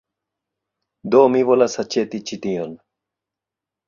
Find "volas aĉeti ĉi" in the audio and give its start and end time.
1.49-2.39